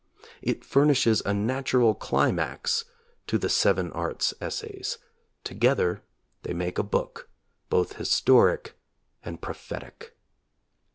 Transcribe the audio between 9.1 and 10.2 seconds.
and prophetic.